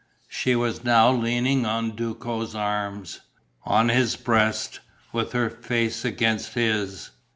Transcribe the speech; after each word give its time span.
She 0.27 0.55
was 0.55 0.83
now 0.83 1.11
leaning 1.11 1.63
on 1.63 1.91
Duco's 1.95 2.55
arms, 2.55 3.19
on 3.65 3.89
his 3.89 4.15
breast, 4.15 4.79
with 5.13 5.33
her 5.33 5.51
face 5.51 6.03
against 6.03 6.55
his.... 6.55 7.11